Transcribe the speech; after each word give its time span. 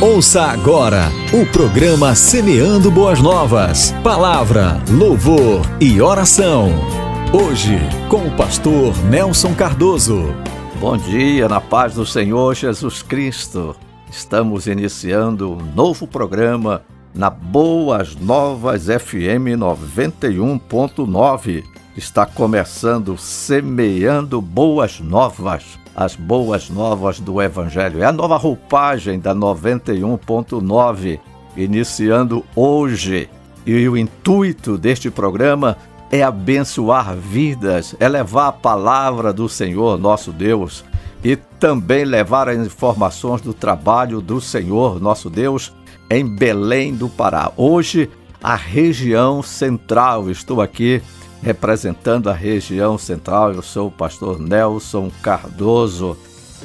Ouça 0.00 0.44
agora 0.44 1.10
o 1.30 1.44
programa 1.52 2.14
Semeando 2.14 2.90
Boas 2.90 3.20
Novas. 3.20 3.92
Palavra, 4.02 4.82
louvor 4.88 5.60
e 5.78 6.00
oração. 6.00 6.70
Hoje, 7.34 7.78
com 8.08 8.26
o 8.26 8.34
pastor 8.34 8.96
Nelson 9.10 9.54
Cardoso. 9.54 10.34
Bom 10.80 10.96
dia, 10.96 11.50
na 11.50 11.60
paz 11.60 11.96
do 11.96 12.06
Senhor 12.06 12.54
Jesus 12.54 13.02
Cristo. 13.02 13.76
Estamos 14.10 14.66
iniciando 14.66 15.52
um 15.52 15.62
novo 15.74 16.06
programa 16.06 16.80
na 17.14 17.28
Boas 17.28 18.16
Novas 18.16 18.86
FM 18.86 19.52
91.9. 19.58 21.62
Está 21.94 22.24
começando 22.24 23.18
Semeando 23.18 24.40
Boas 24.40 24.98
Novas 24.98 25.78
as 25.94 26.14
boas 26.16 26.70
novas 26.70 27.20
do 27.20 27.40
Evangelho. 27.40 28.02
É 28.02 28.06
a 28.06 28.12
nova 28.12 28.36
roupagem 28.36 29.18
da 29.18 29.34
91.9, 29.34 31.18
iniciando 31.56 32.44
hoje. 32.54 33.28
E 33.66 33.88
o 33.88 33.96
intuito 33.96 34.78
deste 34.78 35.10
programa 35.10 35.76
é 36.10 36.22
abençoar 36.22 37.14
vidas, 37.14 37.94
é 38.00 38.08
levar 38.08 38.48
a 38.48 38.52
palavra 38.52 39.32
do 39.32 39.48
Senhor 39.48 39.98
nosso 39.98 40.32
Deus 40.32 40.84
e 41.22 41.36
também 41.36 42.04
levar 42.04 42.48
as 42.48 42.58
informações 42.58 43.40
do 43.42 43.52
trabalho 43.52 44.20
do 44.20 44.40
Senhor 44.40 45.00
nosso 45.00 45.28
Deus 45.28 45.72
em 46.10 46.26
Belém 46.26 46.94
do 46.94 47.08
Pará. 47.08 47.52
Hoje, 47.56 48.10
a 48.42 48.56
região 48.56 49.42
central. 49.42 50.30
Estou 50.30 50.60
aqui 50.60 51.02
representando 51.42 52.28
a 52.28 52.34
região 52.34 52.98
central. 52.98 53.52
Eu 53.52 53.62
sou 53.62 53.88
o 53.88 53.92
pastor 53.92 54.38
Nelson 54.38 55.10
Cardoso, 55.22 56.16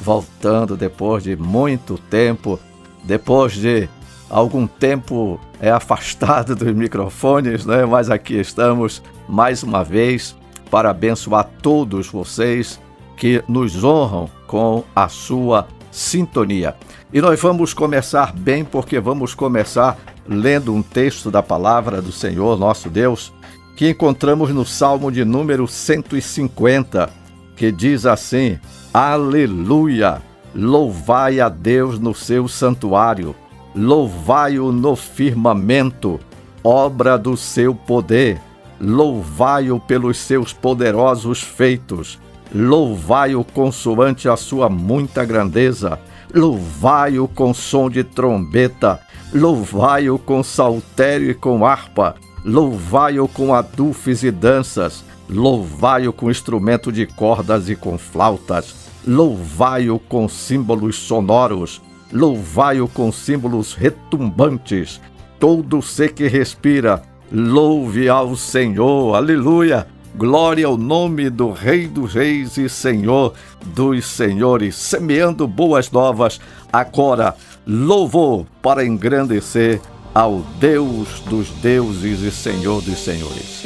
voltando 0.02 0.76
depois 0.76 1.24
de 1.24 1.36
muito 1.36 1.98
tempo, 2.10 2.58
depois 3.04 3.54
de 3.54 3.88
algum 4.28 4.66
tempo 4.66 5.40
é 5.60 5.70
afastado 5.70 6.54
dos 6.54 6.72
microfones, 6.74 7.64
né? 7.64 7.84
Mas 7.86 8.10
aqui 8.10 8.34
estamos 8.34 9.02
mais 9.28 9.62
uma 9.62 9.82
vez 9.82 10.36
para 10.70 10.90
abençoar 10.90 11.48
todos 11.62 12.08
vocês 12.08 12.80
que 13.16 13.42
nos 13.48 13.82
honram 13.82 14.28
com 14.46 14.84
a 14.94 15.08
sua 15.08 15.66
sintonia. 15.90 16.76
E 17.12 17.20
nós 17.20 17.40
vamos 17.40 17.72
começar 17.72 18.34
bem 18.34 18.64
porque 18.64 19.00
vamos 19.00 19.32
começar 19.32 19.96
lendo 20.28 20.74
um 20.74 20.82
texto 20.82 21.30
da 21.30 21.42
palavra 21.42 22.02
do 22.02 22.12
Senhor 22.12 22.58
nosso 22.58 22.90
Deus 22.90 23.32
que 23.76 23.90
encontramos 23.90 24.50
no 24.50 24.64
Salmo 24.64 25.12
de 25.12 25.22
número 25.22 25.68
150, 25.68 27.10
que 27.54 27.70
diz 27.70 28.06
assim: 28.06 28.58
Aleluia! 28.92 30.22
Louvai 30.54 31.38
a 31.38 31.50
Deus 31.50 31.98
no 31.98 32.14
seu 32.14 32.48
santuário, 32.48 33.36
louvai-o 33.74 34.72
no 34.72 34.96
firmamento, 34.96 36.18
obra 36.64 37.18
do 37.18 37.36
seu 37.36 37.74
poder, 37.74 38.40
louvai-o 38.80 39.78
pelos 39.78 40.16
seus 40.16 40.54
poderosos 40.54 41.42
feitos, 41.42 42.18
louvai-o 42.54 43.44
consoante 43.44 44.30
a 44.30 44.36
sua 44.38 44.70
muita 44.70 45.26
grandeza, 45.26 46.00
louvai-o 46.34 47.28
com 47.28 47.52
som 47.52 47.90
de 47.90 48.02
trombeta, 48.02 48.98
louvai-o 49.34 50.18
com 50.18 50.42
saltério 50.42 51.30
e 51.30 51.34
com 51.34 51.66
harpa, 51.66 52.14
Louvai-o 52.46 53.26
com 53.26 53.52
adufes 53.52 54.22
e 54.22 54.30
danças, 54.30 55.04
louvai-o 55.28 56.12
com 56.12 56.30
instrumento 56.30 56.92
de 56.92 57.04
cordas 57.04 57.68
e 57.68 57.74
com 57.74 57.98
flautas, 57.98 58.72
louvai-o 59.04 59.98
com 59.98 60.28
símbolos 60.28 60.94
sonoros, 60.94 61.82
louvai-o 62.12 62.86
com 62.86 63.10
símbolos 63.10 63.74
retumbantes. 63.74 65.00
Todo 65.40 65.82
ser 65.82 66.12
que 66.12 66.28
respira, 66.28 67.02
louve 67.32 68.08
ao 68.08 68.36
Senhor, 68.36 69.16
aleluia! 69.16 69.88
Glória 70.16 70.66
ao 70.66 70.78
nome 70.78 71.28
do 71.28 71.50
Rei 71.50 71.88
dos 71.88 72.14
Reis 72.14 72.56
e 72.56 72.68
Senhor 72.68 73.34
dos 73.74 74.06
Senhores, 74.06 74.76
semeando 74.76 75.48
boas 75.48 75.90
novas, 75.90 76.40
agora 76.72 77.34
louvor 77.66 78.46
para 78.62 78.86
engrandecer 78.86 79.78
ao 80.16 80.42
Deus 80.58 81.20
dos 81.28 81.50
deuses 81.50 82.22
e 82.22 82.30
Senhor 82.30 82.80
dos 82.80 83.04
senhores. 83.04 83.62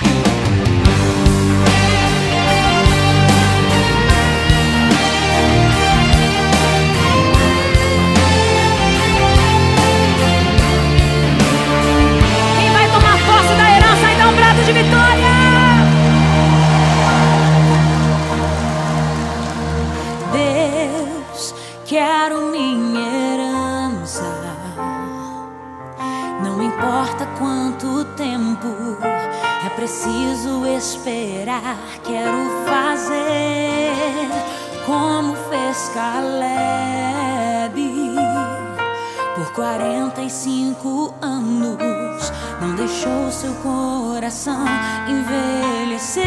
Deixou 42.80 43.30
seu 43.30 43.52
coração 43.56 44.64
envelhecer. 45.06 46.24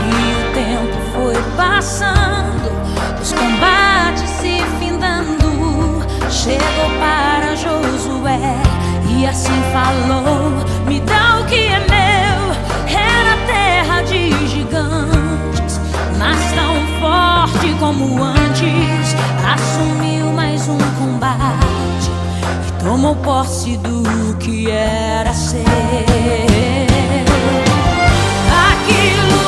E 0.00 0.24
o 0.40 0.54
tempo 0.54 0.98
foi 1.12 1.34
passando, 1.54 2.70
os 3.20 3.32
combates 3.32 4.30
se 4.40 4.62
findando. 4.78 5.44
Chegou 6.30 6.90
para 6.98 7.54
Josué 7.56 8.56
e 9.10 9.26
assim 9.26 9.62
falou: 9.72 10.50
Me 10.86 11.00
dá 11.00 11.40
o 11.40 11.46
que 11.46 11.66
é 11.66 11.80
meu. 11.80 12.44
Era 12.88 13.36
terra 13.46 14.02
de 14.02 14.30
gigantes, 14.48 15.78
mas 16.18 16.40
tão 16.54 16.74
forte 17.00 17.74
como 17.78 18.22
antes. 18.22 19.14
Assumiu 19.46 20.32
mais 20.32 20.66
um 20.68 20.78
combate 20.98 21.73
tomou 22.84 23.16
posse 23.16 23.78
do 23.78 24.36
que 24.36 24.70
era 24.70 25.32
seu. 25.32 25.60
Aquilo 28.68 29.43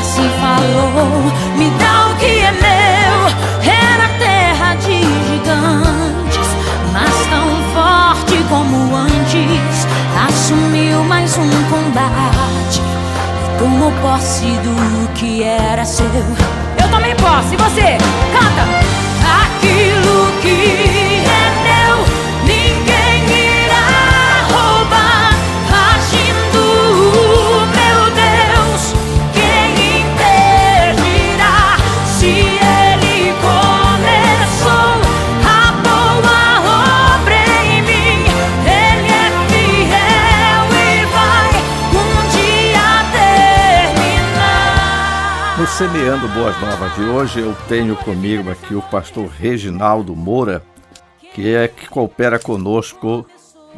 assim 0.00 0.28
falou: 0.40 1.32
Me 1.56 1.70
dá 1.78 2.08
o 2.10 2.16
que 2.16 2.40
é 2.40 2.52
meu. 2.52 3.10
Era 3.62 4.08
terra 4.18 4.74
de 4.76 5.02
gigantes, 5.28 6.48
mas 6.92 7.14
tão 7.28 7.48
forte 7.74 8.42
como 8.48 8.96
antes. 8.96 9.86
Assumiu 10.26 11.04
mais 11.04 11.36
um 11.38 11.50
combate 11.70 12.80
e 12.80 13.58
Tomo 13.58 13.92
posse 14.02 14.46
do 14.46 15.12
que 15.14 15.42
era 15.42 15.84
seu. 15.84 16.06
Eu 16.06 16.88
tomei 16.90 17.14
posse, 17.14 17.54
e 17.54 17.56
você? 17.56 17.98
Canta! 18.32 18.64
Aquilo 19.42 20.32
que 20.42 20.99
Semeando 45.80 46.28
Boas 46.28 46.60
Novas 46.60 46.94
de 46.94 47.04
hoje, 47.04 47.40
eu 47.40 47.56
tenho 47.66 47.96
comigo 47.96 48.50
aqui 48.50 48.74
o 48.74 48.82
pastor 48.82 49.28
Reginaldo 49.28 50.14
Moura, 50.14 50.62
que 51.34 51.54
é 51.54 51.66
que 51.68 51.88
coopera 51.88 52.38
conosco 52.38 53.24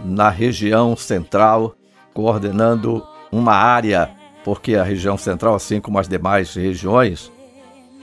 na 0.04 0.28
região 0.28 0.96
central, 0.96 1.76
coordenando 2.12 3.06
uma 3.30 3.52
área, 3.52 4.10
porque 4.44 4.74
a 4.74 4.82
região 4.82 5.16
central, 5.16 5.54
assim 5.54 5.80
como 5.80 5.96
as 5.96 6.08
demais 6.08 6.52
regiões, 6.52 7.30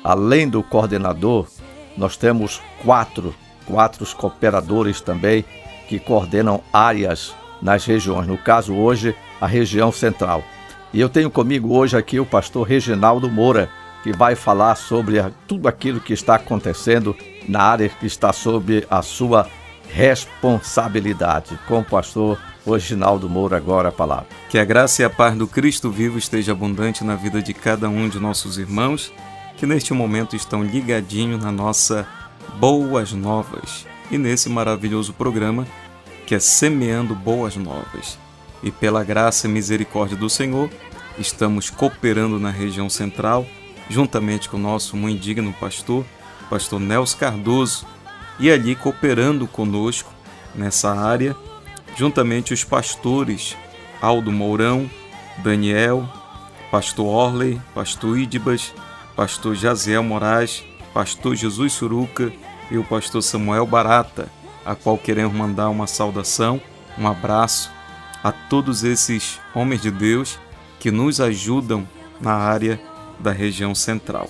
além 0.01 0.47
do 0.47 0.63
coordenador, 0.63 1.45
nós 1.97 2.15
temos 2.15 2.61
quatro, 2.81 3.35
quatro 3.65 4.05
cooperadores 4.15 5.01
também 5.01 5.43
que 5.89 5.99
coordenam 5.99 6.61
áreas 6.71 7.35
nas 7.61 7.83
regiões. 7.83 8.27
No 8.27 8.37
caso, 8.37 8.73
hoje, 8.73 9.13
a 9.41 9.45
região 9.45 9.91
central. 9.91 10.41
E 10.93 11.01
eu 11.01 11.09
tenho 11.09 11.29
comigo 11.29 11.75
hoje 11.75 11.97
aqui 11.97 12.17
o 12.17 12.25
pastor 12.25 12.65
Reginaldo 12.65 13.29
Moura, 13.29 13.69
que 14.09 14.17
vai 14.17 14.33
falar 14.33 14.73
sobre 14.73 15.23
tudo 15.47 15.67
aquilo 15.67 16.01
que 16.01 16.13
está 16.13 16.33
acontecendo 16.33 17.15
na 17.47 17.61
área 17.61 17.89
que 17.89 18.07
está 18.07 18.33
sob 18.33 18.83
a 18.89 19.03
sua 19.03 19.47
responsabilidade. 19.87 21.59
Com 21.67 21.81
o 21.81 21.85
pastor 21.85 22.39
Reginaldo 22.65 23.29
Moura, 23.29 23.57
agora 23.57 23.89
a 23.89 23.91
palavra. 23.91 24.25
Que 24.49 24.57
a 24.57 24.65
graça 24.65 25.03
e 25.03 25.05
a 25.05 25.11
paz 25.11 25.37
do 25.37 25.45
Cristo 25.45 25.91
vivo 25.91 26.17
esteja 26.17 26.53
abundante 26.53 27.03
na 27.03 27.13
vida 27.13 27.39
de 27.39 27.53
cada 27.53 27.87
um 27.87 28.09
de 28.09 28.19
nossos 28.19 28.57
irmãos 28.57 29.13
que 29.57 29.67
neste 29.67 29.93
momento 29.93 30.35
estão 30.35 30.63
ligadinhos 30.63 31.43
na 31.43 31.51
nossa 31.51 32.07
Boas 32.57 33.11
Novas 33.11 33.85
e 34.09 34.17
nesse 34.17 34.49
maravilhoso 34.49 35.13
programa 35.13 35.67
que 36.25 36.33
é 36.33 36.39
Semeando 36.39 37.13
Boas 37.13 37.55
Novas. 37.55 38.17
E 38.63 38.71
pela 38.71 39.03
graça 39.03 39.45
e 39.45 39.51
misericórdia 39.51 40.17
do 40.17 40.31
Senhor, 40.31 40.67
estamos 41.19 41.69
cooperando 41.69 42.39
na 42.39 42.49
região 42.49 42.89
central, 42.89 43.45
juntamente 43.89 44.47
com 44.47 44.57
o 44.57 44.59
nosso 44.59 44.95
muito 44.95 45.19
digno 45.19 45.53
pastor, 45.53 46.05
pastor 46.49 46.79
Nelson 46.79 47.17
Cardoso, 47.17 47.85
e 48.39 48.49
ali 48.49 48.75
cooperando 48.75 49.47
conosco 49.47 50.11
nessa 50.55 50.93
área 50.93 51.35
juntamente 51.95 52.53
os 52.53 52.63
pastores 52.63 53.57
Aldo 54.01 54.31
Mourão, 54.31 54.89
Daniel, 55.39 56.07
pastor 56.71 57.05
Orley, 57.05 57.61
pastor 57.73 58.17
Idibas, 58.17 58.73
pastor 59.15 59.55
Jaziel 59.55 60.03
Moraes, 60.03 60.63
pastor 60.93 61.35
Jesus 61.35 61.73
Suruca 61.73 62.31
e 62.71 62.77
o 62.77 62.83
pastor 62.83 63.21
Samuel 63.21 63.65
Barata, 63.65 64.29
a 64.65 64.75
qual 64.75 64.97
queremos 64.97 65.35
mandar 65.35 65.69
uma 65.69 65.87
saudação, 65.87 66.61
um 66.97 67.07
abraço 67.07 67.69
a 68.23 68.31
todos 68.31 68.83
esses 68.83 69.39
homens 69.53 69.81
de 69.81 69.91
Deus 69.91 70.39
que 70.79 70.91
nos 70.91 71.19
ajudam 71.19 71.87
na 72.21 72.33
área 72.33 72.79
da 73.19 73.31
região 73.31 73.75
central. 73.75 74.29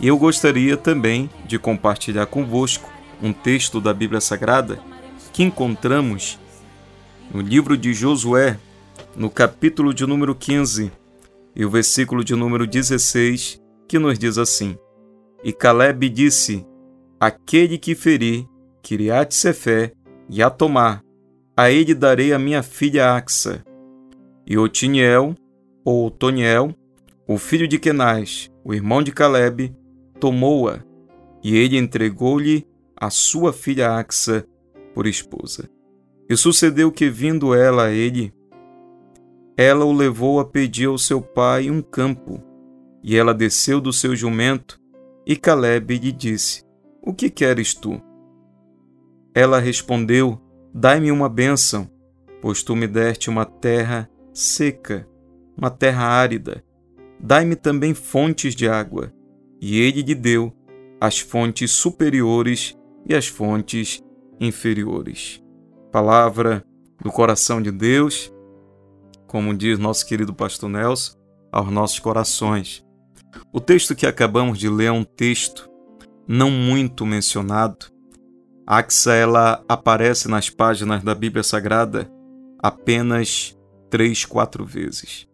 E 0.00 0.08
eu 0.08 0.16
gostaria 0.16 0.76
também 0.76 1.28
de 1.46 1.58
compartilhar 1.58 2.26
convosco 2.26 2.90
um 3.22 3.32
texto 3.32 3.80
da 3.80 3.92
Bíblia 3.92 4.20
Sagrada 4.20 4.78
que 5.32 5.42
encontramos 5.42 6.38
no 7.32 7.40
livro 7.40 7.76
de 7.76 7.92
Josué, 7.92 8.58
no 9.14 9.30
capítulo 9.30 9.92
de 9.92 10.06
número 10.06 10.34
15 10.34 10.90
e 11.54 11.64
o 11.64 11.70
versículo 11.70 12.24
de 12.24 12.34
número 12.34 12.66
16, 12.66 13.60
que 13.88 13.98
nos 13.98 14.18
diz 14.18 14.38
assim: 14.38 14.76
E 15.44 15.52
Caleb 15.52 16.08
disse: 16.08 16.66
Aquele 17.18 17.78
que 17.78 17.94
ferir 17.94 18.46
Kiriat 18.82 19.34
Sefé 19.34 19.92
e 20.28 20.42
a 20.42 20.50
tomar, 20.50 21.02
a 21.56 21.70
ele 21.70 21.94
darei 21.94 22.32
a 22.32 22.38
minha 22.38 22.62
filha 22.62 23.14
Axa. 23.14 23.64
E 24.46 24.56
Otiniel, 24.56 25.34
ou 25.84 26.06
Otoniel, 26.06 26.74
o 27.32 27.38
filho 27.38 27.68
de 27.68 27.78
Kenaz, 27.78 28.50
o 28.64 28.74
irmão 28.74 29.00
de 29.00 29.12
Caleb, 29.12 29.72
tomou-a, 30.18 30.82
e 31.44 31.56
ele 31.56 31.78
entregou-lhe 31.78 32.66
a 32.96 33.08
sua 33.08 33.52
filha 33.52 33.92
Axa 33.92 34.44
por 34.92 35.06
esposa. 35.06 35.70
E 36.28 36.36
sucedeu 36.36 36.90
que, 36.90 37.08
vindo 37.08 37.54
ela 37.54 37.84
a 37.84 37.92
ele, 37.92 38.34
ela 39.56 39.84
o 39.84 39.92
levou 39.92 40.40
a 40.40 40.44
pedir 40.44 40.86
ao 40.86 40.98
seu 40.98 41.22
pai 41.22 41.70
um 41.70 41.80
campo. 41.80 42.42
E 43.00 43.16
ela 43.16 43.32
desceu 43.32 43.80
do 43.80 43.92
seu 43.92 44.16
jumento, 44.16 44.80
e 45.24 45.36
Caleb 45.36 45.98
lhe 45.98 46.10
disse: 46.10 46.64
O 47.00 47.14
que 47.14 47.30
queres 47.30 47.74
tu? 47.74 48.02
Ela 49.32 49.60
respondeu: 49.60 50.36
Dai-me 50.74 51.12
uma 51.12 51.28
bênção, 51.28 51.88
pois 52.42 52.64
tu 52.64 52.74
me 52.74 52.88
deste 52.88 53.30
uma 53.30 53.44
terra 53.44 54.10
seca, 54.34 55.08
uma 55.56 55.70
terra 55.70 56.06
árida. 56.06 56.64
Dai-me 57.22 57.54
também 57.56 57.94
fontes 57.94 58.54
de 58.54 58.68
água. 58.68 59.12
E 59.60 59.78
ele 59.78 60.02
lhe 60.02 60.14
deu 60.14 60.52
as 61.00 61.18
fontes 61.18 61.70
superiores 61.70 62.76
e 63.06 63.14
as 63.14 63.26
fontes 63.26 64.02
inferiores. 64.40 65.42
Palavra 65.92 66.64
do 67.02 67.10
coração 67.10 67.60
de 67.60 67.70
Deus, 67.70 68.32
como 69.26 69.54
diz 69.54 69.78
nosso 69.78 70.06
querido 70.06 70.34
pastor 70.34 70.68
Nelson, 70.68 71.16
aos 71.52 71.70
nossos 71.70 71.98
corações. 71.98 72.84
O 73.52 73.60
texto 73.60 73.94
que 73.94 74.06
acabamos 74.06 74.58
de 74.58 74.68
ler 74.68 74.86
é 74.86 74.92
um 74.92 75.04
texto 75.04 75.70
não 76.26 76.50
muito 76.50 77.04
mencionado. 77.04 77.86
Axa 78.66 79.14
ela 79.14 79.64
aparece 79.68 80.28
nas 80.28 80.48
páginas 80.48 81.02
da 81.02 81.14
Bíblia 81.14 81.42
Sagrada 81.42 82.10
apenas 82.62 83.56
três, 83.88 84.24
quatro 84.24 84.64
vezes. 84.64 85.29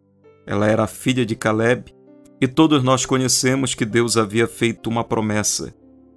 Ela 0.46 0.68
era 0.68 0.86
filha 0.86 1.26
de 1.26 1.34
Caleb 1.34 1.92
e 2.40 2.46
todos 2.46 2.82
nós 2.82 3.04
conhecemos 3.04 3.74
que 3.74 3.84
Deus 3.84 4.16
havia 4.16 4.46
feito 4.46 4.88
uma 4.88 5.02
promessa 5.02 5.74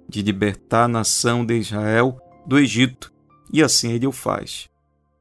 de 0.08 0.22
libertar 0.22 0.84
a 0.84 0.88
nação 0.88 1.44
de 1.44 1.56
Israel 1.56 2.18
do 2.46 2.58
Egito, 2.58 3.12
e 3.52 3.62
assim 3.62 3.92
ele 3.92 4.06
o 4.06 4.12
faz. 4.12 4.68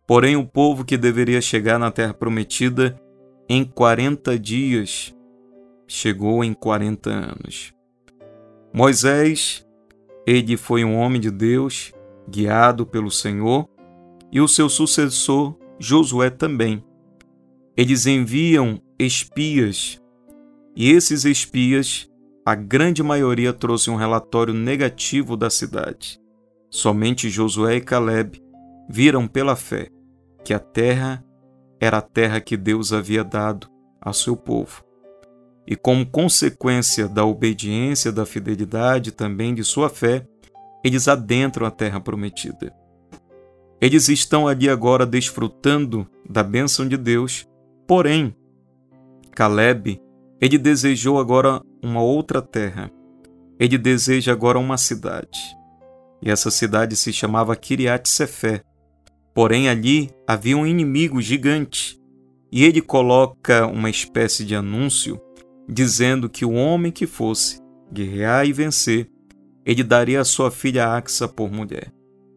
Porém, 0.06 0.36
o 0.36 0.46
povo 0.46 0.84
que 0.84 0.98
deveria 0.98 1.42
chegar 1.42 1.78
na 1.78 1.92
terra 1.92 2.14
prometida 2.14 3.00
em 3.48 3.64
40 3.64 4.38
dias 4.38 5.16
chegou 5.88 6.44
em 6.44 6.54
40 6.54 7.10
anos. 7.10 7.74
Moisés, 8.74 9.66
ele 10.26 10.58
foi 10.58 10.84
um 10.84 10.96
homem 10.96 11.20
de 11.20 11.32
Deus, 11.32 11.92
guiado 12.30 12.86
pelo 12.86 13.10
Senhor, 13.10 13.68
e 14.32 14.40
o 14.40 14.48
seu 14.48 14.70
sucessor, 14.70 15.56
Josué, 15.80 16.30
também. 16.30 16.84
Eles 17.76 18.06
enviam 18.06 18.80
espias, 19.00 20.02
e 20.76 20.92
esses 20.92 21.24
espias, 21.24 22.10
a 22.46 22.54
grande 22.54 23.02
maioria 23.02 23.54
trouxe 23.54 23.90
um 23.90 23.96
relatório 23.96 24.54
negativo 24.54 25.38
da 25.38 25.50
cidade. 25.50 26.20
Somente 26.70 27.30
Josué 27.30 27.78
e 27.78 27.82
Caleb 27.82 28.42
viram 28.90 29.26
pela 29.26 29.56
fé 29.56 29.90
que 30.44 30.54
a 30.54 30.60
terra 30.60 31.24
era 31.80 32.00
a 32.00 32.02
terra 32.02 32.42
que 32.42 32.58
Deus 32.58 32.92
havia 32.92 33.24
dado 33.24 33.70
ao 34.02 34.14
seu 34.14 34.36
povo. 34.36 34.84
E 35.66 35.76
como 35.78 36.06
consequência 36.06 37.08
da 37.08 37.24
obediência, 37.24 38.12
da 38.12 38.26
fidelidade 38.26 39.12
também 39.12 39.54
de 39.54 39.64
sua 39.64 39.90
fé, 39.90 40.28
eles 40.84 41.08
adentram 41.08 41.66
a 41.66 41.72
terra 41.72 42.02
prometida. 42.02 42.74
Eles 43.80 44.10
estão 44.10 44.48
ali 44.48 44.70
agora 44.70 45.06
desfrutando 45.06 46.06
da 46.30 46.44
bênção 46.44 46.88
de 46.88 46.98
Deus, 46.98 47.48
porém, 47.88 48.36
Caleb, 49.40 50.02
ele 50.42 50.58
desejou 50.58 51.18
agora 51.18 51.62
uma 51.82 52.02
outra 52.02 52.42
terra. 52.42 52.92
Ele 53.58 53.78
deseja 53.78 54.34
agora 54.34 54.60
uma 54.60 54.78
cidade. 54.78 55.40
E 56.22 56.30
essa 56.30 56.52
cidade 56.52 56.94
se 56.98 57.14
chamava 57.14 57.56
Kiriat 57.56 58.10
Sefé. 58.10 58.62
Porém, 59.34 59.70
ali 59.70 60.10
havia 60.28 60.58
um 60.58 60.68
inimigo 60.68 61.22
gigante. 61.22 61.98
E 62.52 62.66
ele 62.66 62.82
coloca 62.82 63.66
uma 63.66 63.90
espécie 63.90 64.44
de 64.44 64.56
anúncio 64.56 65.18
dizendo 65.70 66.30
que 66.30 66.44
o 66.44 66.52
homem 66.52 66.92
que 66.92 67.08
fosse 67.08 67.62
guerrear 67.90 68.46
e 68.46 68.52
vencer, 68.52 69.10
ele 69.66 69.84
daria 69.84 70.20
a 70.20 70.26
sua 70.26 70.52
filha 70.52 70.98
Axa 70.98 71.30
por 71.30 71.50
mulher. 71.50 71.94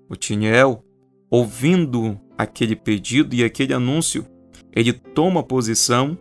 O 0.09 0.14
Tiniel, 0.14 0.85
ouvindo 1.28 2.16
aquele 2.38 2.76
pedido 2.76 3.35
e 3.35 3.42
aquele 3.42 3.75
anúncio, 3.75 4.25
ele 4.73 4.92
toma 4.92 5.42
posição 5.42 6.16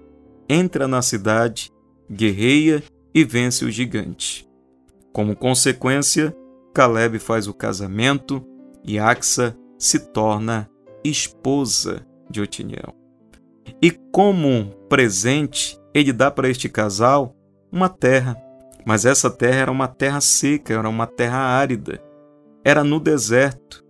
entra 0.52 0.86
na 0.86 1.02
cidade, 1.02 1.72
guerreia 2.12 2.84
e 3.16 3.24
vence 3.24 3.64
o 3.64 3.72
gigante. 3.72 4.46
Como 5.14 5.34
consequência, 5.34 6.36
Caleb 6.74 7.20
faz 7.20 7.48
o 7.48 7.54
casamento 7.54 8.46
e 8.84 9.00
Axa 9.00 9.56
se 9.80 9.98
torna 9.98 10.70
esposa 11.06 12.06
de 12.30 12.42
Otiniel. 12.42 12.94
E 13.82 13.92
como 14.12 14.72
presente, 14.90 15.80
ele 15.94 16.12
dá 16.12 16.30
para 16.30 16.50
este 16.50 16.68
casal 16.68 17.34
uma 17.72 17.88
terra, 17.88 18.36
mas 18.86 19.06
essa 19.06 19.30
terra 19.30 19.62
era 19.62 19.72
uma 19.72 19.88
terra 19.88 20.20
seca, 20.20 20.74
era 20.74 20.90
uma 20.90 21.08
terra 21.08 21.38
árida, 21.38 22.04
era 22.62 22.84
no 22.84 23.00
deserto. 23.00 23.86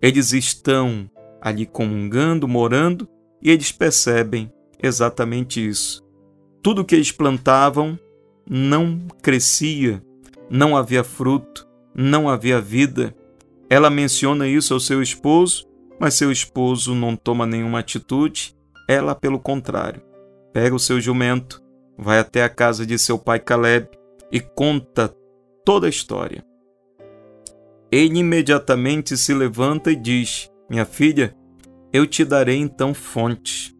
Eles 0.00 0.32
estão 0.32 1.10
ali 1.42 1.66
comungando, 1.66 2.48
morando, 2.48 3.06
e 3.42 3.50
eles 3.50 3.70
percebem 3.70 4.50
exatamente 4.82 5.66
isso. 5.66 6.02
Tudo 6.62 6.84
que 6.84 6.94
eles 6.94 7.12
plantavam 7.12 7.98
não 8.48 8.98
crescia, 9.22 10.02
não 10.50 10.76
havia 10.76 11.04
fruto, 11.04 11.66
não 11.94 12.28
havia 12.28 12.60
vida. 12.60 13.14
Ela 13.68 13.88
menciona 13.88 14.46
isso 14.48 14.74
ao 14.74 14.80
seu 14.80 15.00
esposo, 15.00 15.66
mas 15.98 16.14
seu 16.14 16.32
esposo 16.32 16.94
não 16.94 17.14
toma 17.14 17.46
nenhuma 17.46 17.78
atitude. 17.78 18.54
Ela, 18.88 19.14
pelo 19.14 19.38
contrário, 19.38 20.02
pega 20.52 20.74
o 20.74 20.80
seu 20.80 21.00
jumento, 21.00 21.62
vai 21.96 22.18
até 22.18 22.42
a 22.42 22.48
casa 22.48 22.84
de 22.84 22.98
seu 22.98 23.18
pai 23.18 23.38
Caleb 23.38 23.88
e 24.32 24.40
conta 24.40 25.14
toda 25.64 25.86
a 25.86 25.90
história. 25.90 26.44
Ele 27.92 28.18
imediatamente 28.18 29.16
se 29.16 29.34
levanta 29.34 29.90
e 29.90 29.96
diz: 29.96 30.50
Minha 30.68 30.84
filha, 30.84 31.36
eu 31.92 32.06
te 32.06 32.24
darei 32.24 32.56
então 32.56 32.94
fontes, 32.94 33.74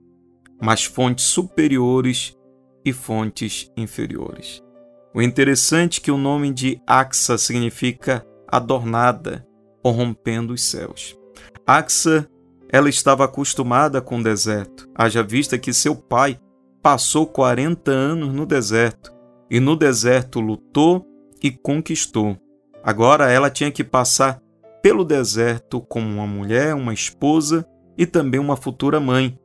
mas 0.61 0.85
fontes 0.85 1.25
superiores 1.25 2.37
e 2.85 2.93
fontes 2.93 3.71
inferiores. 3.76 4.62
O 5.14 5.21
interessante 5.21 6.00
é 6.00 6.05
que 6.05 6.11
o 6.11 6.17
nome 6.17 6.52
de 6.52 6.81
Axa 6.87 7.37
significa 7.37 8.25
adornada 8.47 9.47
ou 9.83 9.93
rompendo 9.93 10.52
os 10.52 10.62
céus. 10.62 11.17
Axa, 11.67 12.29
ela 12.69 12.88
estava 12.88 13.25
acostumada 13.25 14.00
com 14.00 14.19
o 14.19 14.23
deserto, 14.23 14.88
haja 14.95 15.23
vista 15.23 15.59
que 15.59 15.73
seu 15.73 15.97
pai 15.97 16.38
passou 16.83 17.26
40 17.26 17.90
anos 17.90 18.33
no 18.33 18.47
deserto 18.47 19.12
e 19.50 19.59
no 19.59 19.75
deserto 19.75 20.40
lutou 20.40 21.05
e 21.43 21.50
conquistou. 21.50 22.37
Agora 22.83 23.31
ela 23.31 23.50
tinha 23.50 23.71
que 23.71 23.83
passar 23.83 24.40
pelo 24.83 25.05
deserto 25.05 25.81
como 25.81 26.07
uma 26.07 26.26
mulher, 26.26 26.75
uma 26.75 26.95
esposa 26.95 27.67
e 27.99 28.07
também 28.07 28.40
uma 28.40 28.57
futura 28.57 28.99
mãe. 29.00 29.38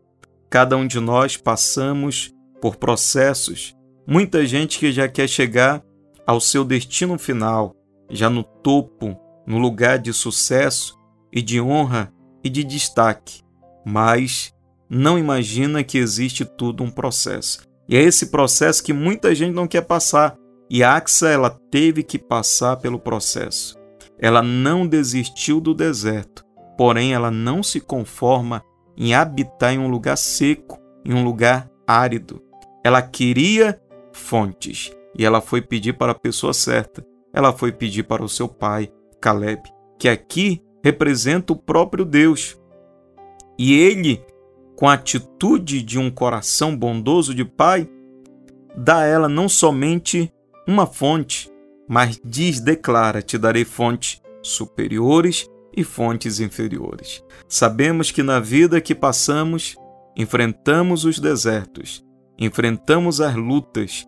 Cada 0.56 0.78
um 0.78 0.88
de 0.88 1.02
nós 1.02 1.36
passamos 1.36 2.34
por 2.62 2.78
processos 2.78 3.76
Muita 4.08 4.46
gente 4.46 4.80
que 4.80 4.90
já 4.90 5.06
quer 5.06 5.28
chegar 5.28 5.84
ao 6.26 6.40
seu 6.40 6.64
destino 6.64 7.20
final, 7.20 7.76
já 8.10 8.30
no 8.30 8.42
topo, 8.42 9.20
no 9.46 9.58
lugar 9.58 10.00
de 10.00 10.14
sucesso 10.14 10.98
e 11.30 11.42
de 11.42 11.60
honra 11.60 12.10
e 12.42 12.50
de 12.50 12.64
destaque, 12.64 13.42
mas 13.86 14.54
não 14.90 15.20
imagina 15.20 15.84
que 15.84 15.98
existe 15.98 16.46
tudo 16.46 16.86
um 16.86 16.90
processo. 16.90 17.68
E 17.90 17.98
é 17.98 18.02
esse 18.02 18.28
processo 18.28 18.82
que 18.82 18.94
muita 18.94 19.36
gente 19.36 19.54
não 19.54 19.68
quer 19.68 19.82
passar. 19.82 20.38
E 20.70 20.82
a 20.82 20.96
Axa 20.96 21.28
ela 21.28 21.50
teve 21.70 22.02
que 22.02 22.18
passar 22.18 22.78
pelo 22.78 22.98
processo. 22.98 23.76
Ela 24.18 24.42
não 24.42 24.88
desistiu 24.88 25.60
do 25.60 25.74
deserto, 25.74 26.46
porém 26.78 27.14
ela 27.14 27.30
não 27.30 27.62
se 27.62 27.82
conforma 27.82 28.64
em 28.98 29.14
habitar 29.14 29.74
em 29.74 29.80
um 29.80 29.88
lugar 29.88 30.18
seco, 30.18 30.80
em 31.04 31.14
um 31.14 31.24
lugar 31.24 31.70
árido. 31.86 32.42
Ela 32.84 33.02
queria 33.02 33.80
fontes. 34.12 34.92
E 35.18 35.26
ela 35.26 35.42
foi 35.42 35.62
pedir 35.62 35.94
para 35.94 36.12
a 36.12 36.20
pessoa 36.20 36.54
certa. 36.54 37.06
Ela 37.34 37.54
foi 37.54 37.72
pedir 37.72 38.04
para 38.04 38.24
o 38.24 38.30
seu 38.30 38.48
pai, 38.48 38.92
Caleb, 39.22 39.62
que 39.98 40.10
aqui 40.10 40.62
representa 40.84 41.54
o 41.54 41.56
próprio 41.56 42.06
Deus. 42.06 42.60
E 43.58 43.74
ele, 43.74 44.24
com 44.76 44.88
a 44.88 44.94
atitude 44.94 45.82
de 45.82 45.98
um 45.98 46.12
coração 46.12 46.76
bondoso 46.76 47.34
de 47.34 47.46
pai, 47.46 47.90
dá 48.76 49.00
a 49.00 49.06
ela 49.06 49.30
não 49.30 49.48
somente 49.48 50.32
uma 50.68 50.86
fonte, 50.86 51.50
mas 51.88 52.20
diz, 52.24 52.60
declara: 52.60 53.22
Te 53.22 53.38
darei 53.38 53.64
fontes 53.64 54.22
superiores 54.42 55.50
e 55.76 55.84
fontes 55.84 56.40
inferiores. 56.40 57.24
Sabemos 57.48 58.12
que 58.12 58.24
na 58.24 58.40
vida 58.40 58.80
que 58.80 58.96
passamos, 58.96 59.76
enfrentamos 60.16 61.04
os 61.04 61.20
desertos, 61.20 62.04
enfrentamos 62.40 63.20
as 63.20 63.36
lutas, 63.36 64.06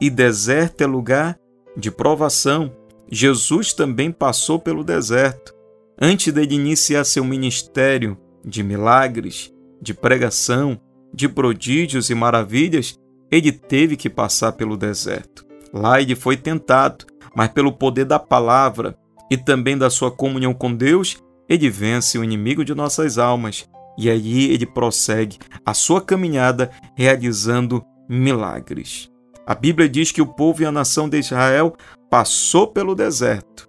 e 0.00 0.08
deserto 0.08 0.82
é 0.82 0.86
lugar 0.86 1.36
de 1.76 1.90
provação. 1.90 2.72
Jesus 3.10 3.72
também 3.72 4.12
passou 4.12 4.58
pelo 4.58 4.84
deserto. 4.84 5.54
Antes 6.00 6.32
de 6.32 6.54
iniciar 6.54 7.04
seu 7.04 7.24
ministério 7.24 8.16
de 8.44 8.62
milagres, 8.62 9.52
de 9.82 9.92
pregação, 9.92 10.80
de 11.12 11.28
prodígios 11.28 12.10
e 12.10 12.14
maravilhas, 12.14 12.96
ele 13.30 13.50
teve 13.50 13.96
que 13.96 14.08
passar 14.08 14.52
pelo 14.52 14.76
deserto. 14.76 15.44
Lá 15.72 16.00
ele 16.00 16.14
foi 16.14 16.36
tentado, 16.36 17.04
mas 17.34 17.48
pelo 17.48 17.72
poder 17.72 18.04
da 18.04 18.18
palavra 18.18 18.96
e 19.30 19.36
também 19.36 19.76
da 19.76 19.90
sua 19.90 20.10
comunhão 20.10 20.54
com 20.54 20.74
Deus, 20.74 21.22
ele 21.48 21.70
vence 21.70 22.18
o 22.18 22.24
inimigo 22.24 22.64
de 22.64 22.74
nossas 22.74 23.18
almas 23.18 23.68
e 23.96 24.08
aí 24.08 24.52
ele 24.52 24.64
prossegue 24.64 25.38
a 25.66 25.74
sua 25.74 26.00
caminhada 26.00 26.70
realizando 26.94 27.84
milagres. 28.08 29.10
A 29.46 29.54
Bíblia 29.54 29.88
diz 29.88 30.12
que 30.12 30.22
o 30.22 30.26
povo 30.26 30.62
e 30.62 30.66
a 30.66 30.72
nação 30.72 31.08
de 31.08 31.18
Israel 31.18 31.74
passou 32.10 32.68
pelo 32.68 32.94
deserto. 32.94 33.68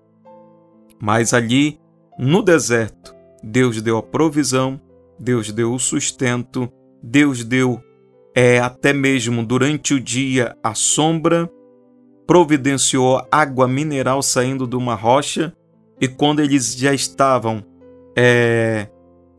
Mas 1.01 1.33
ali, 1.33 1.79
no 2.17 2.41
deserto, 2.41 3.15
Deus 3.41 3.81
deu 3.81 3.97
a 3.97 4.03
provisão, 4.03 4.79
Deus 5.17 5.51
deu 5.51 5.73
o 5.73 5.79
sustento, 5.79 6.69
Deus 7.01 7.43
deu 7.43 7.81
é, 8.35 8.59
até 8.59 8.93
mesmo 8.93 9.43
durante 9.43 9.93
o 9.93 9.99
dia 9.99 10.55
a 10.61 10.73
sombra, 10.73 11.49
providenciou 12.29 13.25
água 13.31 13.67
mineral 13.67 14.21
saindo 14.21 14.67
de 14.67 14.75
uma 14.75 14.93
rocha, 14.93 15.51
e 15.99 16.07
quando 16.07 16.41
eles 16.41 16.75
já 16.75 16.93
estavam 16.93 17.65
é, 18.15 18.87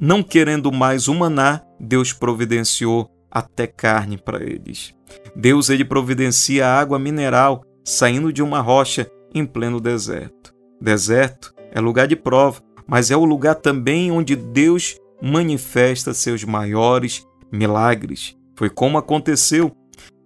não 0.01 0.25
querendo 0.25 0.73
mais 0.73 1.07
o 1.07 1.15
maná, 1.15 1.63
Deus 1.79 2.13
providenciou 2.13 3.09
até 3.31 3.69
carne 3.69 4.19
para 4.19 4.43
eles. 4.43 4.93
Deus 5.37 5.71
ele 5.71 5.85
providencia 5.85 6.67
água 6.67 6.99
mineral 6.99 7.63
saindo 7.85 8.33
de 8.33 8.43
uma 8.43 8.61
rocha 8.61 9.09
em 9.33 9.47
pleno 9.47 9.81
deserto. 9.81 10.53
Deserto 10.81 11.55
é 11.71 11.79
lugar 11.79 12.09
de 12.09 12.17
prova, 12.17 12.61
mas 12.89 13.13
é 13.13 13.17
o 13.17 13.25
lugar 13.25 13.55
também 13.55 14.11
onde 14.11 14.35
Deus 14.35 14.97
manifesta 15.23 16.13
seus 16.13 16.43
maiores 16.43 17.25
milagres. 17.53 18.37
Foi 18.57 18.69
como 18.69 18.99
aconteceu 18.99 19.71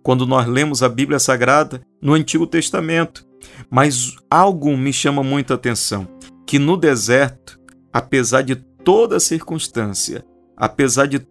quando 0.04 0.26
nós 0.26 0.46
lemos 0.46 0.82
a 0.82 0.88
Bíblia 0.88 1.18
Sagrada 1.18 1.80
no 2.00 2.12
Antigo 2.12 2.46
Testamento. 2.46 3.26
Mas 3.70 4.14
algo 4.30 4.76
me 4.76 4.92
chama 4.92 5.22
muita 5.22 5.54
atenção, 5.54 6.06
que 6.46 6.58
no 6.58 6.76
deserto, 6.76 7.58
apesar 7.92 8.42
de 8.42 8.54
toda 8.54 9.18
circunstância, 9.18 10.24
apesar 10.56 11.06
de 11.06 11.26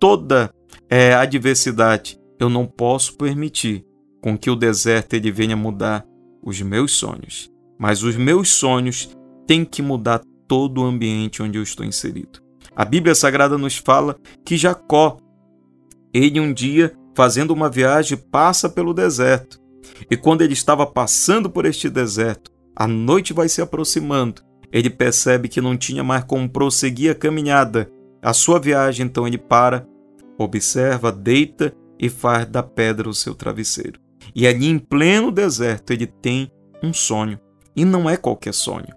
toda 0.00 0.50
é, 0.88 1.14
adversidade, 1.14 2.18
eu 2.40 2.48
não 2.48 2.66
posso 2.66 3.16
permitir 3.16 3.84
com 4.22 4.36
que 4.36 4.50
o 4.50 4.56
deserto 4.56 5.14
ele 5.14 5.30
venha 5.30 5.56
mudar 5.56 6.04
os 6.42 6.60
meus 6.62 6.92
sonhos. 6.92 7.50
Mas 7.78 8.02
os 8.02 8.16
meus 8.16 8.48
sonhos 8.50 9.10
têm 9.46 9.64
que 9.64 9.82
mudar 9.82 10.22
todo 10.48 10.80
o 10.80 10.84
ambiente 10.84 11.42
onde 11.42 11.58
eu 11.58 11.62
estou 11.62 11.84
inserido. 11.84 12.40
A 12.74 12.84
Bíblia 12.84 13.14
Sagrada 13.14 13.58
nos 13.58 13.76
fala 13.76 14.16
que 14.44 14.56
Jacó, 14.56 15.18
ele 16.12 16.40
um 16.40 16.52
dia, 16.52 16.94
fazendo 17.14 17.52
uma 17.52 17.70
viagem, 17.70 18.18
passa 18.18 18.68
pelo 18.68 18.94
deserto. 18.94 19.60
E 20.10 20.16
quando 20.16 20.42
ele 20.42 20.52
estava 20.52 20.86
passando 20.86 21.48
por 21.48 21.64
este 21.64 21.88
deserto, 21.88 22.50
a 22.74 22.86
noite 22.86 23.32
vai 23.32 23.48
se 23.48 23.62
aproximando 23.62 24.42
ele 24.74 24.90
percebe 24.90 25.48
que 25.48 25.60
não 25.60 25.76
tinha 25.76 26.02
mais 26.02 26.24
como 26.24 26.48
prosseguir 26.48 27.12
a 27.12 27.14
caminhada. 27.14 27.88
A 28.20 28.32
sua 28.32 28.58
viagem, 28.58 29.06
então, 29.06 29.24
ele 29.24 29.38
para, 29.38 29.86
observa, 30.36 31.12
deita 31.12 31.72
e 31.96 32.08
faz 32.08 32.44
da 32.46 32.60
pedra 32.60 33.08
o 33.08 33.14
seu 33.14 33.36
travesseiro. 33.36 34.00
E 34.34 34.48
ali, 34.48 34.66
em 34.66 34.76
pleno 34.76 35.30
deserto, 35.30 35.92
ele 35.92 36.08
tem 36.08 36.50
um 36.82 36.92
sonho. 36.92 37.38
E 37.76 37.84
não 37.84 38.10
é 38.10 38.16
qualquer 38.16 38.52
sonho. 38.52 38.88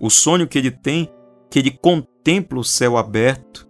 O 0.00 0.08
sonho 0.08 0.48
que 0.48 0.56
ele 0.56 0.70
tem, 0.70 1.12
que 1.50 1.58
ele 1.58 1.70
contempla 1.70 2.58
o 2.58 2.64
céu 2.64 2.96
aberto 2.96 3.65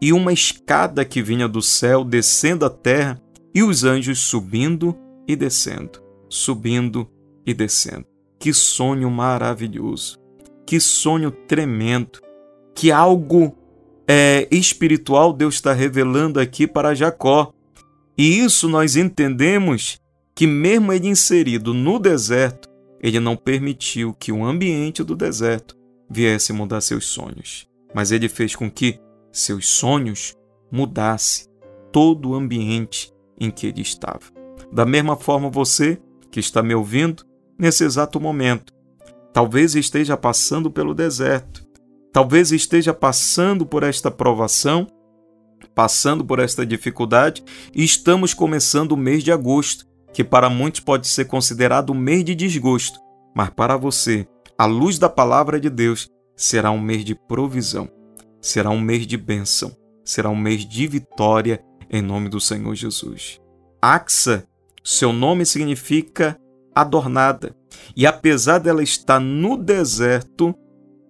e 0.00 0.12
uma 0.12 0.32
escada 0.32 1.04
que 1.04 1.22
vinha 1.22 1.48
do 1.48 1.60
céu 1.60 2.04
descendo 2.04 2.64
à 2.64 2.70
terra 2.70 3.20
e 3.54 3.62
os 3.62 3.84
anjos 3.84 4.20
subindo 4.20 4.96
e 5.26 5.34
descendo, 5.34 6.02
subindo 6.28 7.08
e 7.44 7.52
descendo. 7.52 8.06
Que 8.38 8.52
sonho 8.52 9.10
maravilhoso! 9.10 10.18
Que 10.64 10.78
sonho 10.78 11.30
tremendo! 11.30 12.20
Que 12.74 12.92
algo 12.92 13.56
é, 14.06 14.46
espiritual 14.50 15.32
Deus 15.32 15.56
está 15.56 15.72
revelando 15.72 16.38
aqui 16.38 16.66
para 16.66 16.94
Jacó. 16.94 17.52
E 18.16 18.38
isso 18.38 18.68
nós 18.68 18.96
entendemos 18.96 20.00
que, 20.34 20.46
mesmo 20.46 20.92
ele 20.92 21.08
inserido 21.08 21.74
no 21.74 21.98
deserto, 21.98 22.68
ele 23.00 23.20
não 23.20 23.36
permitiu 23.36 24.14
que 24.14 24.32
o 24.32 24.44
ambiente 24.44 25.02
do 25.02 25.14
deserto 25.14 25.76
viesse 26.08 26.52
mudar 26.52 26.80
seus 26.80 27.06
sonhos, 27.06 27.68
mas 27.94 28.10
ele 28.10 28.28
fez 28.28 28.56
com 28.56 28.70
que 28.70 28.98
seus 29.32 29.68
sonhos 29.68 30.34
mudasse 30.70 31.48
todo 31.92 32.30
o 32.30 32.34
ambiente 32.34 33.12
em 33.38 33.50
que 33.50 33.66
ele 33.66 33.80
estava. 33.80 34.20
Da 34.72 34.84
mesma 34.84 35.16
forma, 35.16 35.48
você 35.48 36.00
que 36.30 36.40
está 36.40 36.62
me 36.62 36.74
ouvindo 36.74 37.24
nesse 37.58 37.84
exato 37.84 38.20
momento, 38.20 38.72
talvez 39.32 39.74
esteja 39.74 40.16
passando 40.16 40.70
pelo 40.70 40.94
deserto, 40.94 41.66
talvez 42.12 42.52
esteja 42.52 42.92
passando 42.92 43.64
por 43.64 43.82
esta 43.82 44.10
provação, 44.10 44.86
passando 45.74 46.24
por 46.24 46.38
esta 46.38 46.66
dificuldade, 46.66 47.44
e 47.74 47.84
estamos 47.84 48.34
começando 48.34 48.92
o 48.92 48.96
mês 48.96 49.22
de 49.22 49.32
agosto, 49.32 49.86
que 50.12 50.24
para 50.24 50.50
muitos 50.50 50.80
pode 50.80 51.06
ser 51.06 51.26
considerado 51.26 51.92
um 51.92 51.96
mês 51.96 52.24
de 52.24 52.34
desgosto, 52.34 52.98
mas 53.34 53.50
para 53.50 53.76
você, 53.76 54.26
à 54.56 54.66
luz 54.66 54.98
da 54.98 55.08
palavra 55.08 55.60
de 55.60 55.70
Deus, 55.70 56.10
será 56.36 56.70
um 56.70 56.80
mês 56.80 57.04
de 57.04 57.14
provisão, 57.14 57.88
será 58.40 58.70
um 58.70 58.80
mês 58.80 59.06
de 59.06 59.16
bênção, 59.16 59.76
será 60.04 60.28
um 60.28 60.36
mês 60.36 60.64
de 60.64 60.86
vitória 60.86 61.62
em 61.90 62.02
nome 62.02 62.28
do 62.28 62.40
Senhor 62.40 62.74
Jesus. 62.74 63.40
Axa, 63.80 64.46
seu 64.82 65.12
nome 65.12 65.44
significa 65.44 66.38
adornada, 66.74 67.54
e 67.96 68.06
apesar 68.06 68.58
dela 68.58 68.82
estar 68.82 69.20
no 69.20 69.56
deserto, 69.56 70.54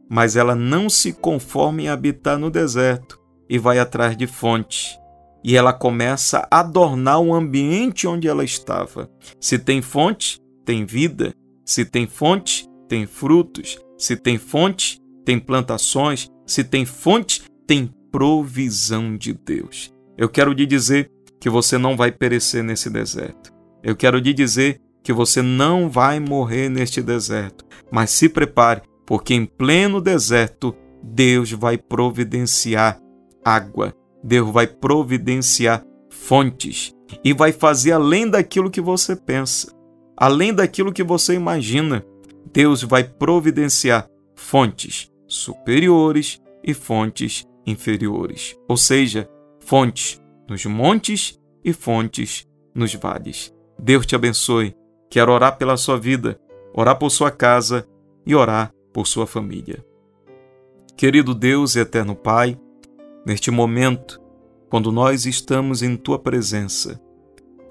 mas 0.09 0.37
ela 0.37 0.55
não 0.55 0.89
se 0.89 1.13
conforma 1.13 1.83
em 1.83 1.89
habitar 1.89 2.39
no 2.39 2.51
deserto 2.51 3.21
e 3.49 3.59
vai 3.59 3.79
atrás 3.79 4.17
de 4.17 4.27
fonte. 4.27 4.99
E 5.45 5.57
ela 5.57 5.73
começa 5.73 6.47
a 6.51 6.61
adornar 6.61 7.21
o 7.21 7.35
ambiente 7.35 8.07
onde 8.07 8.27
ela 8.27 8.45
estava. 8.45 9.11
Se 9.41 9.59
tem 9.59 9.81
fonte, 9.81 10.41
tem 10.65 10.85
vida. 10.85 11.33
Se 11.65 11.85
tem 11.85 12.07
fonte, 12.07 12.67
tem 12.89 13.07
frutos. 13.07 13.79
Se 13.97 14.17
tem 14.17 14.37
fonte, 14.37 15.01
tem 15.29 15.39
plantações. 15.39 16.27
Se 16.47 16.65
tem 16.65 16.87
fonte, 16.87 17.43
tem 17.67 17.93
provisão 18.11 19.15
de 19.15 19.35
Deus. 19.35 19.93
Eu 20.17 20.27
quero 20.27 20.55
lhe 20.55 20.65
dizer 20.65 21.11
que 21.39 21.51
você 21.51 21.77
não 21.77 21.99
vai 21.99 22.11
perecer 22.11 22.65
nesse 22.65 22.89
deserto. 22.89 23.53
Eu 23.83 23.95
quero 23.95 24.17
lhe 24.17 24.33
dizer 24.33 24.81
que 25.05 25.13
você 25.13 25.43
não 25.43 25.91
vai 25.91 26.19
morrer 26.19 26.71
neste 26.71 27.03
deserto. 27.03 27.67
Mas 27.93 28.09
se 28.09 28.27
prepare, 28.27 28.81
porque 29.07 29.35
em 29.35 29.45
pleno 29.45 30.01
deserto 30.01 30.75
Deus 31.03 31.53
vai 31.53 31.77
providenciar 31.77 32.99
água, 33.45 33.95
Deus 34.25 34.51
vai 34.51 34.67
providenciar 34.67 35.85
fontes 36.09 36.95
e 37.23 37.35
vai 37.35 37.53
fazer 37.53 37.93
além 37.93 38.27
daquilo 38.27 38.71
que 38.71 38.81
você 38.81 39.15
pensa, 39.15 39.71
além 40.17 40.55
daquilo 40.55 40.91
que 40.91 41.03
você 41.03 41.35
imagina. 41.35 42.03
Deus 42.51 42.83
vai 42.83 43.05
providenciar 43.05 44.09
fontes 44.35 45.11
superiores 45.29 46.43
e 46.65 46.75
fontes 46.75 47.47
inferiores, 47.67 48.57
ou 48.67 48.77
seja, 48.77 49.29
fontes 49.61 50.21
nos 50.49 50.65
montes 50.65 51.39
e 51.63 51.73
fontes 51.73 52.49
nos 52.75 52.95
vales. 52.95 53.55
Deus 53.79 54.07
te 54.07 54.17
abençoe. 54.17 54.75
Quero 55.11 55.33
orar 55.33 55.57
pela 55.57 55.77
sua 55.77 55.99
vida, 55.99 56.41
orar 56.75 56.99
por 56.99 57.11
sua 57.11 57.31
casa 57.31 57.87
e 58.27 58.35
orar 58.35 58.73
por 58.93 59.07
sua 59.07 59.27
família. 59.27 59.85
Querido 60.97 61.35
Deus 61.35 61.77
e 61.77 61.81
eterno 61.81 62.17
Pai, 62.17 62.59
neste 63.25 63.51
momento, 63.51 64.21
quando 64.69 64.91
nós 64.91 65.27
estamos 65.27 65.83
em 65.83 65.97
tua 65.97 66.19
presença, 66.19 67.01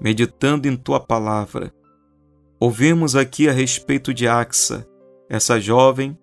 meditando 0.00 0.66
em 0.66 0.76
tua 0.76 0.98
palavra, 0.98 1.72
ouvimos 2.58 3.14
aqui 3.14 3.48
a 3.48 3.52
respeito 3.52 4.14
de 4.14 4.26
Axa, 4.26 4.88
essa 5.28 5.60
jovem 5.60 6.18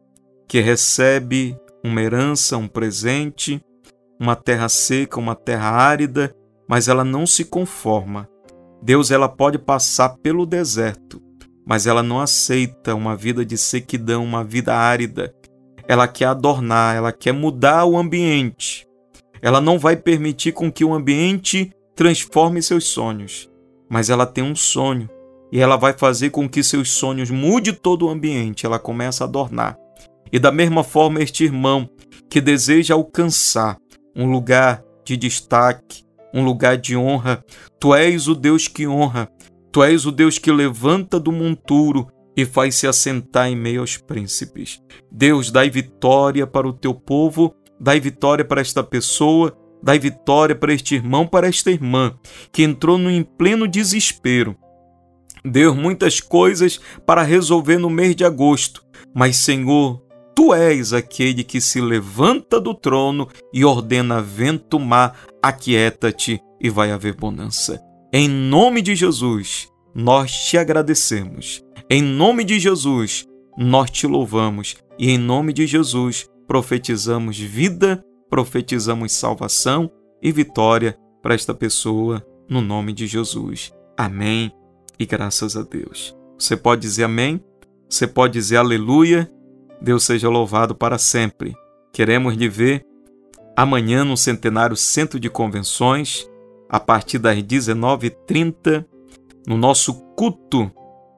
que 0.47 0.59
recebe 0.59 1.57
uma 1.83 2.01
herança, 2.01 2.57
um 2.57 2.67
presente, 2.67 3.61
uma 4.19 4.35
terra 4.35 4.69
seca, 4.69 5.19
uma 5.19 5.35
terra 5.35 5.69
árida, 5.69 6.35
mas 6.67 6.87
ela 6.87 7.03
não 7.03 7.25
se 7.27 7.45
conforma. 7.45 8.27
Deus, 8.81 9.11
ela 9.11 9.27
pode 9.27 9.57
passar 9.57 10.17
pelo 10.17 10.45
deserto, 10.45 11.21
mas 11.65 11.87
ela 11.87 12.03
não 12.03 12.19
aceita 12.19 12.95
uma 12.95 13.15
vida 13.15 13.45
de 13.45 13.57
sequidão, 13.57 14.23
uma 14.23 14.43
vida 14.43 14.75
árida. 14.75 15.33
Ela 15.87 16.07
quer 16.07 16.25
adornar, 16.25 16.95
ela 16.95 17.11
quer 17.11 17.31
mudar 17.31 17.85
o 17.85 17.97
ambiente. 17.97 18.87
Ela 19.41 19.61
não 19.61 19.77
vai 19.77 19.95
permitir 19.95 20.51
com 20.51 20.71
que 20.71 20.83
o 20.83 20.93
ambiente 20.93 21.71
transforme 21.95 22.61
seus 22.61 22.85
sonhos, 22.85 23.49
mas 23.89 24.09
ela 24.09 24.25
tem 24.25 24.43
um 24.43 24.55
sonho 24.55 25.09
e 25.51 25.59
ela 25.59 25.77
vai 25.77 25.93
fazer 25.93 26.31
com 26.31 26.49
que 26.49 26.63
seus 26.63 26.91
sonhos 26.91 27.29
mude 27.29 27.71
todo 27.71 28.07
o 28.07 28.09
ambiente. 28.09 28.65
Ela 28.65 28.79
começa 28.79 29.23
a 29.23 29.27
adornar. 29.27 29.77
E 30.35 30.39
da 30.39 30.51
mesma 30.51 30.83
forma, 30.83 31.21
este 31.21 31.45
irmão 31.45 31.89
que 32.29 32.41
deseja 32.41 32.93
alcançar 32.93 33.77
um 34.13 34.29
lugar 34.29 34.83
de 35.05 35.15
destaque, 35.15 36.03
um 36.33 36.43
lugar 36.43 36.75
de 36.75 36.97
honra. 36.97 37.41
Tu 37.79 37.95
és 37.95 38.27
o 38.27 38.35
Deus 38.35 38.67
que 38.67 38.85
honra, 38.85 39.29
tu 39.71 39.81
és 39.81 40.05
o 40.05 40.11
Deus 40.11 40.37
que 40.37 40.51
levanta 40.51 41.17
do 41.21 41.31
monturo 41.31 42.07
e 42.35 42.43
faz 42.43 42.75
se 42.75 42.85
assentar 42.85 43.47
em 43.47 43.55
meio 43.55 43.79
aos 43.79 43.95
príncipes. 43.95 44.81
Deus, 45.09 45.49
dai 45.51 45.69
vitória 45.69 46.45
para 46.45 46.67
o 46.67 46.73
teu 46.73 46.93
povo, 46.93 47.55
dai 47.79 48.01
vitória 48.01 48.43
para 48.43 48.59
esta 48.59 48.83
pessoa, 48.83 49.57
dai 49.81 49.97
vitória 49.99 50.53
para 50.53 50.73
este 50.73 50.95
irmão, 50.95 51.25
para 51.25 51.47
esta 51.47 51.71
irmã, 51.71 52.13
que 52.51 52.61
entrou 52.61 52.97
no 52.97 53.09
em 53.09 53.23
pleno 53.23 53.69
desespero. 53.69 54.53
Deus, 55.45 55.77
muitas 55.77 56.19
coisas 56.19 56.77
para 57.05 57.21
resolver 57.21 57.77
no 57.77 57.89
mês 57.89 58.17
de 58.17 58.25
agosto, 58.25 58.83
mas 59.13 59.37
Senhor, 59.37 60.04
Tu 60.35 60.53
és 60.53 60.91
aquele 60.91 61.43
que 61.43 61.61
se 61.61 61.79
levanta 61.79 62.59
do 62.59 62.73
trono 62.73 63.27
e 63.53 63.63
ordena 63.63 64.21
vento 64.21 64.77
mar, 64.77 65.17
aquieta-te 65.41 66.41
e 66.59 66.69
vai 66.69 66.91
haver 66.91 67.15
bonança. 67.15 67.81
Em 68.11 68.27
nome 68.27 68.81
de 68.81 68.95
Jesus, 68.95 69.69
nós 69.93 70.31
te 70.31 70.57
agradecemos. 70.57 71.63
Em 71.89 72.01
nome 72.01 72.43
de 72.43 72.59
Jesus, 72.59 73.25
nós 73.57 73.89
te 73.89 74.05
louvamos. 74.05 74.75
E 74.99 75.09
em 75.09 75.17
nome 75.17 75.53
de 75.53 75.65
Jesus, 75.65 76.27
profetizamos 76.47 77.37
vida, 77.37 78.03
profetizamos 78.29 79.13
salvação 79.13 79.89
e 80.21 80.31
vitória 80.31 80.97
para 81.21 81.33
esta 81.33 81.53
pessoa, 81.53 82.25
no 82.49 82.61
nome 82.61 82.93
de 82.93 83.07
Jesus. 83.07 83.73
Amém 83.97 84.51
e 84.99 85.05
graças 85.05 85.55
a 85.55 85.63
Deus. 85.63 86.15
Você 86.37 86.57
pode 86.57 86.81
dizer 86.81 87.05
amém? 87.05 87.41
Você 87.89 88.05
pode 88.05 88.33
dizer 88.33 88.57
aleluia? 88.57 89.29
Deus 89.81 90.03
seja 90.03 90.29
louvado 90.29 90.75
para 90.75 90.97
sempre. 90.97 91.55
Queremos 91.93 92.35
lhe 92.35 92.49
ver 92.49 92.85
amanhã 93.55 94.03
no 94.03 94.17
Centenário 94.17 94.75
Centro 94.75 95.19
de 95.19 95.29
Convenções, 95.29 96.29
a 96.69 96.79
partir 96.79 97.19
das 97.19 97.37
19h30, 97.37 98.85
no 99.47 99.57
nosso 99.57 99.93
culto 100.15 100.71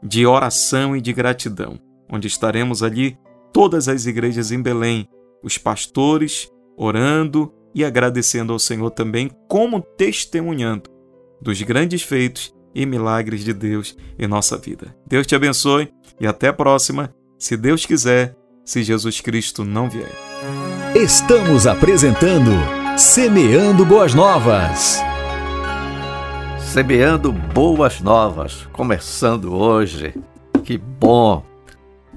de 0.03 0.25
oração 0.25 0.95
e 0.95 1.01
de 1.01 1.11
gratidão, 1.13 1.79
onde 2.11 2.27
estaremos 2.27 2.83
ali 2.83 3.17
todas 3.51 3.87
as 3.87 4.05
igrejas 4.05 4.51
em 4.51 4.61
Belém, 4.61 5.07
os 5.41 5.57
pastores 5.57 6.51
orando 6.77 7.51
e 7.73 7.83
agradecendo 7.83 8.53
ao 8.53 8.59
Senhor 8.59 8.91
também, 8.91 9.31
como 9.47 9.81
testemunhando 9.81 10.89
dos 11.41 11.61
grandes 11.61 12.01
feitos 12.03 12.53
e 12.73 12.85
milagres 12.85 13.43
de 13.43 13.53
Deus 13.53 13.97
em 14.19 14.27
nossa 14.27 14.57
vida. 14.57 14.95
Deus 15.05 15.25
te 15.25 15.35
abençoe 15.35 15.91
e 16.19 16.27
até 16.27 16.49
a 16.49 16.53
próxima, 16.53 17.13
se 17.39 17.57
Deus 17.57 17.85
quiser 17.85 18.35
se 18.67 18.83
Jesus 18.83 19.21
Cristo 19.21 19.63
não 19.63 19.89
vier. 19.89 20.11
Estamos 20.93 21.65
apresentando 21.65 22.51
Semeando 22.97 23.85
Boas 23.85 24.13
Novas. 24.13 25.01
Semeando 26.59 27.31
Boas 27.31 28.01
Novas, 28.01 28.67
começando 28.73 29.55
hoje. 29.55 30.13
Que 30.65 30.77
bom! 30.77 31.45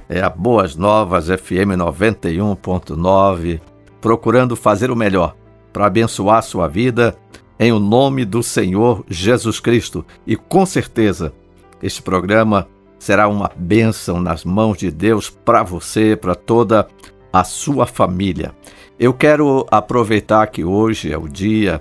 É 0.09 0.21
a 0.21 0.29
Boas 0.29 0.75
Novas 0.75 1.29
FM 1.29 1.79
91.9, 1.79 3.61
procurando 4.01 4.57
fazer 4.57 4.91
o 4.91 4.97
melhor 4.97 5.37
para 5.73 5.87
abençoar 5.87 6.43
sua 6.43 6.67
vida 6.67 7.17
em 7.61 7.71
o 7.71 7.79
nome 7.79 8.25
do 8.25 8.43
Senhor 8.43 9.05
Jesus 9.09 9.61
Cristo. 9.61 10.05
E 10.27 10.35
com 10.35 10.67
certeza, 10.67 11.33
este 11.81 12.03
programa 12.03 12.67
será 13.01 13.27
uma 13.27 13.51
bênção 13.57 14.21
nas 14.21 14.45
mãos 14.45 14.77
de 14.79 14.91
Deus 14.91 15.31
para 15.31 15.65
você, 15.65 16.15
para 16.15 16.35
toda 16.35 16.87
a 17.33 17.43
sua 17.43 17.87
família. 17.87 18.55
Eu 18.99 19.15
quero 19.15 19.67
aproveitar 19.71 20.47
que 20.49 20.63
hoje 20.63 21.11
é 21.11 21.17
o 21.17 21.27
dia 21.27 21.81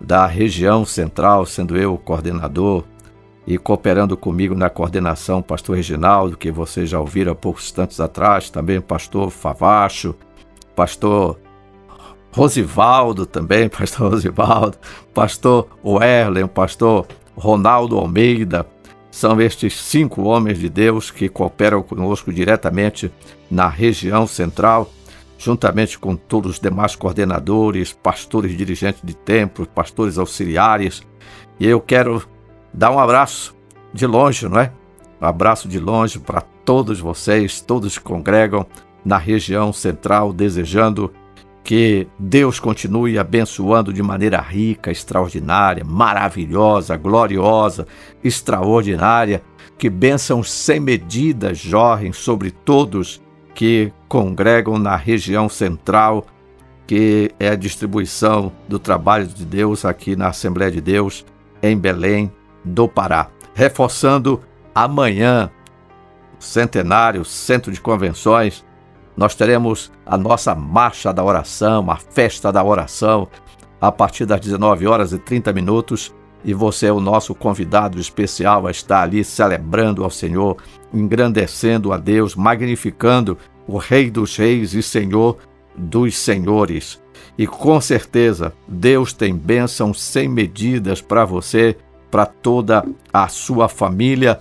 da 0.00 0.26
região 0.26 0.86
central, 0.86 1.44
sendo 1.44 1.76
eu 1.76 1.94
o 1.94 1.98
coordenador 1.98 2.84
e 3.46 3.58
cooperando 3.58 4.16
comigo 4.16 4.54
na 4.54 4.70
coordenação, 4.70 5.42
pastor 5.42 5.76
Reginaldo, 5.76 6.36
que 6.36 6.52
vocês 6.52 6.88
já 6.88 7.00
ouviram 7.00 7.32
há 7.32 7.34
poucos 7.34 7.64
instantes 7.64 7.98
atrás, 7.98 8.48
também 8.48 8.80
pastor 8.80 9.30
Favacho, 9.30 10.14
pastor 10.76 11.38
Rosivaldo 12.32 13.26
também, 13.26 13.68
pastor 13.70 14.12
Rosivaldo, 14.12 14.78
pastor 15.12 15.68
Werlen, 15.84 16.46
pastor 16.46 17.06
Ronaldo 17.36 17.98
Almeida. 17.98 18.73
São 19.14 19.40
estes 19.40 19.80
cinco 19.80 20.22
homens 20.22 20.58
de 20.58 20.68
Deus 20.68 21.08
que 21.08 21.28
cooperam 21.28 21.84
conosco 21.84 22.32
diretamente 22.32 23.12
na 23.48 23.68
região 23.68 24.26
central, 24.26 24.90
juntamente 25.38 25.96
com 26.00 26.16
todos 26.16 26.54
os 26.54 26.60
demais 26.60 26.96
coordenadores, 26.96 27.92
pastores 27.92 28.58
dirigentes 28.58 29.00
de 29.04 29.14
templos, 29.14 29.68
pastores 29.72 30.18
auxiliares. 30.18 31.06
E 31.60 31.64
eu 31.68 31.80
quero 31.80 32.24
dar 32.72 32.90
um 32.90 32.98
abraço 32.98 33.54
de 33.92 34.04
longe, 34.04 34.48
não 34.48 34.58
é? 34.58 34.72
Um 35.20 35.26
abraço 35.26 35.68
de 35.68 35.78
longe 35.78 36.18
para 36.18 36.40
todos 36.40 36.98
vocês, 36.98 37.60
todos 37.60 37.96
que 37.96 38.02
congregam 38.02 38.66
na 39.04 39.16
região 39.16 39.72
central, 39.72 40.32
desejando 40.32 41.14
que 41.64 42.06
Deus 42.18 42.60
continue 42.60 43.18
abençoando 43.18 43.90
de 43.90 44.02
maneira 44.02 44.38
rica, 44.38 44.92
extraordinária, 44.92 45.82
maravilhosa, 45.82 46.94
gloriosa, 46.94 47.86
extraordinária, 48.22 49.42
que 49.78 49.88
bênçãos 49.88 50.52
sem 50.52 50.78
medida 50.78 51.54
jorrem 51.54 52.12
sobre 52.12 52.50
todos 52.50 53.20
que 53.54 53.90
congregam 54.06 54.78
na 54.78 54.94
região 54.94 55.48
central, 55.48 56.26
que 56.86 57.30
é 57.40 57.48
a 57.48 57.56
distribuição 57.56 58.52
do 58.68 58.78
trabalho 58.78 59.26
de 59.26 59.46
Deus 59.46 59.86
aqui 59.86 60.14
na 60.14 60.28
Assembleia 60.28 60.70
de 60.70 60.82
Deus 60.82 61.24
em 61.62 61.78
Belém 61.78 62.30
do 62.62 62.86
Pará. 62.86 63.28
Reforçando 63.54 64.42
amanhã, 64.74 65.50
centenário, 66.38 67.24
centro 67.24 67.72
de 67.72 67.80
convenções, 67.80 68.62
nós 69.16 69.34
teremos 69.34 69.92
a 70.04 70.16
nossa 70.18 70.54
marcha 70.54 71.12
da 71.12 71.22
oração, 71.22 71.90
a 71.90 71.96
festa 71.96 72.52
da 72.52 72.62
oração, 72.64 73.28
a 73.80 73.92
partir 73.92 74.26
das 74.26 74.40
19 74.40 74.86
horas 74.86 75.12
e 75.12 75.18
30 75.18 75.52
minutos. 75.52 76.14
E 76.44 76.52
você 76.52 76.86
é 76.86 76.92
o 76.92 77.00
nosso 77.00 77.34
convidado 77.34 77.98
especial 77.98 78.66
a 78.66 78.70
estar 78.70 79.02
ali 79.02 79.24
celebrando 79.24 80.04
ao 80.04 80.10
Senhor, 80.10 80.56
engrandecendo 80.92 81.92
a 81.92 81.96
Deus, 81.96 82.34
magnificando 82.34 83.38
o 83.66 83.78
Rei 83.78 84.10
dos 84.10 84.36
Reis 84.36 84.74
e 84.74 84.82
Senhor 84.82 85.38
dos 85.76 86.16
Senhores. 86.16 87.00
E 87.38 87.46
com 87.46 87.80
certeza, 87.80 88.52
Deus 88.68 89.12
tem 89.12 89.34
bênçãos 89.34 90.00
sem 90.00 90.28
medidas 90.28 91.00
para 91.00 91.24
você, 91.24 91.76
para 92.10 92.26
toda 92.26 92.84
a 93.12 93.26
sua 93.28 93.68
família, 93.68 94.38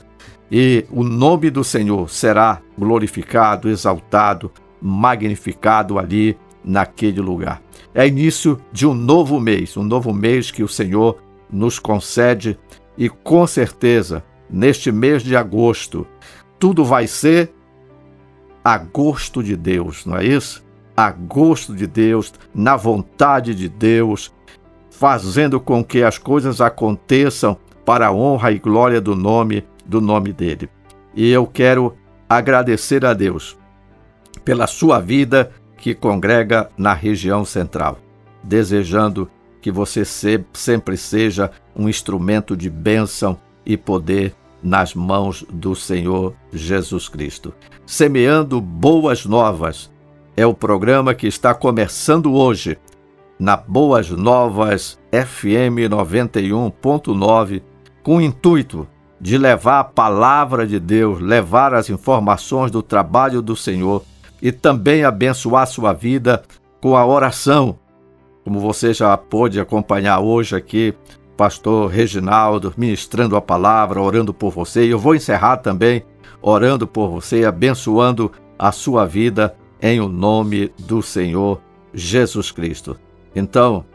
e 0.52 0.86
o 0.92 1.04
nome 1.04 1.50
do 1.50 1.64
Senhor 1.64 2.08
será 2.10 2.62
glorificado, 2.78 3.70
exaltado, 3.70 4.52
magnificado 4.84 5.98
ali 5.98 6.38
naquele 6.64 7.22
lugar. 7.22 7.62
É 7.96 8.06
início 8.06 8.60
de 8.72 8.86
um 8.86 8.94
novo 8.94 9.40
mês, 9.40 9.78
um 9.78 9.84
novo 9.84 10.14
mês 10.14 10.52
que 10.52 10.62
o 10.62 10.68
Senhor 10.68 11.18
nos 11.50 11.80
concede 11.80 12.60
e 12.98 13.08
com 13.08 13.48
certeza 13.48 14.24
neste 14.50 14.92
mês 14.92 15.24
de 15.24 15.36
agosto 15.36 16.06
tudo 16.60 16.84
vai 16.84 17.08
ser 17.08 17.54
a 18.64 18.78
gosto 18.78 19.42
de 19.42 19.56
Deus, 19.56 20.06
não 20.06 20.18
é 20.18 20.26
isso? 20.26 20.64
A 20.96 21.12
gosto 21.12 21.76
de 21.76 21.88
Deus, 21.88 22.34
na 22.54 22.76
vontade 22.76 23.54
de 23.54 23.68
Deus, 23.68 24.34
fazendo 24.90 25.60
com 25.60 25.84
que 25.84 26.04
as 26.04 26.18
coisas 26.18 26.62
aconteçam 26.62 27.58
para 27.84 28.08
a 28.08 28.14
honra 28.14 28.52
e 28.52 28.60
glória 28.60 29.02
do 29.02 29.16
nome 29.16 29.66
do 29.86 30.00
nome 30.00 30.32
dele. 30.32 30.70
E 31.14 31.30
eu 31.30 31.46
quero 31.46 31.96
agradecer 32.30 33.06
a 33.06 33.14
Deus 33.14 33.58
pela 34.44 34.68
sua 34.68 35.00
vida 35.00 35.52
que 35.78 35.94
congrega 35.94 36.70
na 36.78 36.94
região 36.94 37.44
central, 37.44 38.00
desejando 38.44 39.30
que 39.62 39.72
você 39.72 40.04
sempre 40.06 40.98
seja 40.98 41.52
um 41.76 41.88
instrumento 41.88 42.56
de 42.56 42.70
bênção 42.70 43.38
e 43.66 43.78
poder 43.78 44.36
nas 44.62 44.94
mãos 44.94 45.46
do 45.50 45.76
Senhor 45.76 46.34
Jesus 46.52 47.10
Cristo. 47.10 47.54
Semeando 47.86 48.62
Boas 48.62 49.26
Novas 49.26 49.92
é 50.36 50.46
o 50.46 50.54
programa 50.54 51.14
que 51.14 51.28
está 51.28 51.54
começando 51.54 52.34
hoje 52.34 52.78
na 53.38 53.58
Boas 53.58 54.10
Novas 54.10 54.98
FM 55.12 55.90
91.9 55.90 57.62
com 58.02 58.18
o 58.18 58.22
intuito 58.22 58.88
de 59.20 59.38
levar 59.38 59.80
a 59.80 59.84
palavra 59.84 60.68
de 60.68 60.80
Deus, 60.80 61.20
levar 61.20 61.74
as 61.74 61.90
informações 61.90 62.72
do 62.72 62.82
trabalho 62.82 63.42
do 63.42 63.56
Senhor 63.56 64.04
e 64.44 64.52
também 64.52 65.06
abençoar 65.06 65.66
sua 65.66 65.94
vida 65.94 66.44
com 66.82 66.98
a 66.98 67.06
oração. 67.06 67.80
Como 68.44 68.60
você 68.60 68.94
já 68.94 69.16
pôde 69.16 69.58
acompanhar 69.58 70.20
hoje 70.20 70.54
aqui, 70.54 70.94
pastor 71.38 71.90
Reginaldo 71.90 72.74
ministrando 72.76 73.38
a 73.38 73.42
palavra, 73.42 74.02
orando 74.02 74.34
por 74.34 74.52
você. 74.52 74.86
E 74.86 74.90
eu 74.90 75.00
vou 75.00 75.16
encerrar 75.16 75.58
também 75.58 76.04
orando 76.42 76.86
por 76.86 77.10
você, 77.10 77.46
abençoando 77.46 78.30
a 78.60 78.74
sua 78.74 79.06
vida 79.06 79.56
em 79.82 80.02
o 80.02 80.10
nome 80.10 80.74
do 80.78 81.02
Senhor 81.02 81.62
Jesus 81.94 82.52
Cristo. 82.52 83.00
Então, 83.34 83.86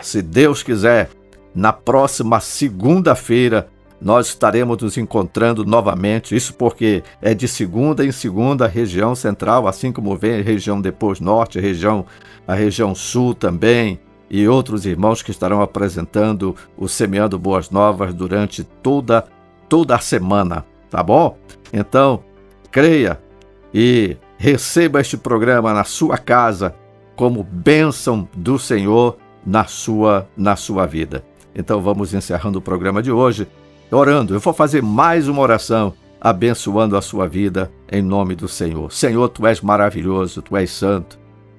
se 0.00 0.22
Deus 0.22 0.62
quiser, 0.62 1.10
na 1.54 1.74
próxima 1.74 2.40
segunda-feira 2.40 3.68
nós 4.00 4.28
estaremos 4.28 4.78
nos 4.78 4.96
encontrando 4.96 5.64
novamente. 5.64 6.34
Isso 6.34 6.54
porque 6.54 7.02
é 7.20 7.34
de 7.34 7.46
segunda 7.46 8.04
em 8.04 8.12
segunda 8.12 8.66
região 8.66 9.14
central, 9.14 9.68
assim 9.68 9.92
como 9.92 10.16
vem 10.16 10.40
a 10.40 10.42
região 10.42 10.80
depois 10.80 11.20
norte, 11.20 11.58
a 11.58 11.62
região, 11.62 12.06
a 12.46 12.54
região 12.54 12.94
sul 12.94 13.34
também, 13.34 14.00
e 14.30 14.46
outros 14.46 14.86
irmãos 14.86 15.22
que 15.22 15.30
estarão 15.30 15.60
apresentando 15.60 16.54
o 16.76 16.88
Semeando 16.88 17.38
Boas 17.38 17.68
Novas 17.68 18.14
durante 18.14 18.62
toda, 18.62 19.26
toda 19.68 19.96
a 19.96 19.98
semana, 19.98 20.64
tá 20.88 21.02
bom? 21.02 21.36
Então, 21.72 22.22
creia 22.70 23.20
e 23.74 24.16
receba 24.38 25.00
este 25.00 25.16
programa 25.16 25.74
na 25.74 25.84
sua 25.84 26.16
casa 26.16 26.74
como 27.16 27.42
bênção 27.42 28.28
do 28.34 28.58
Senhor 28.58 29.18
na 29.44 29.64
sua, 29.64 30.28
na 30.36 30.56
sua 30.56 30.86
vida. 30.86 31.24
Então 31.54 31.80
vamos 31.80 32.14
encerrando 32.14 32.58
o 32.58 32.62
programa 32.62 33.02
de 33.02 33.10
hoje 33.10 33.48
orando. 33.96 34.34
Eu 34.34 34.40
vou 34.40 34.52
fazer 34.52 34.82
mais 34.82 35.28
uma 35.28 35.40
oração 35.40 35.92
abençoando 36.20 36.96
a 36.96 37.02
sua 37.02 37.26
vida 37.26 37.72
em 37.90 38.02
nome 38.02 38.34
do 38.34 38.46
Senhor. 38.46 38.92
Senhor, 38.92 39.28
tu 39.28 39.46
és 39.46 39.60
maravilhoso, 39.60 40.42
tu 40.42 40.56
és 40.56 40.70
santo. 40.70 41.18